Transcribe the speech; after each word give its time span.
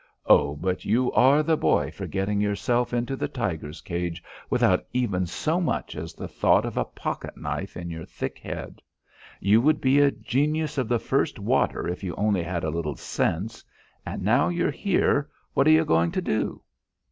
"Oh, 0.25 0.55
but 0.55 0.83
you 0.83 1.11
are 1.11 1.43
the 1.43 1.55
boy 1.55 1.91
for 1.91 2.07
gettin' 2.07 2.41
yourself 2.41 2.91
into 2.91 3.15
the 3.15 3.27
tiger's 3.27 3.81
cage 3.81 4.23
without 4.49 4.83
even 4.93 5.27
so 5.27 5.61
much 5.61 5.95
as 5.95 6.15
the 6.15 6.27
thought 6.27 6.65
of 6.65 6.75
a 6.75 6.85
pocket 6.85 7.37
knife 7.37 7.77
in 7.77 7.91
your 7.91 8.05
thick 8.05 8.39
head. 8.39 8.81
You 9.39 9.61
would 9.61 9.79
be 9.79 9.99
a 9.99 10.09
genius 10.09 10.79
of 10.79 10.87
the 10.87 10.97
first 10.97 11.37
water 11.37 11.87
if 11.87 12.03
you 12.03 12.15
only 12.15 12.41
had 12.41 12.63
a 12.63 12.71
little 12.71 12.95
sense. 12.95 13.63
And 14.03 14.23
now 14.23 14.47
you're 14.49 14.71
here, 14.71 15.29
what 15.53 15.67
are 15.67 15.69
you 15.69 15.85
going 15.85 16.11
to 16.13 16.21
do?" 16.23 16.63